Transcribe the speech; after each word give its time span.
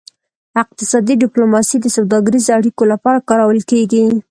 اقتصادي 0.61 1.13
ډیپلوماسي 1.23 1.77
د 1.81 1.85
سوداګریزو 1.97 2.49
اړیکو 2.59 2.83
لپاره 2.91 3.25
کارول 3.29 3.59
کیږي 3.71 4.03